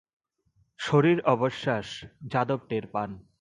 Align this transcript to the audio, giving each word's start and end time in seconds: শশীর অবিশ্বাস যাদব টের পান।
শশীর 0.79 1.17
অবিশ্বাস 1.25 1.87
যাদব 2.31 2.59
টের 2.69 2.85
পান। 2.93 3.09